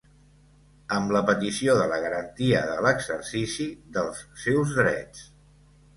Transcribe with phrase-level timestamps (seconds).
[0.99, 3.69] Amb la petició de la garantia de l’exercici
[3.99, 5.27] dels seus drets.